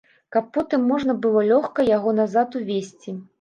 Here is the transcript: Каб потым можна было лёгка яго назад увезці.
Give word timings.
Каб 0.35 0.45
потым 0.57 0.87
можна 0.91 1.15
было 1.25 1.43
лёгка 1.51 1.85
яго 1.97 2.15
назад 2.21 2.59
увезці. 2.63 3.17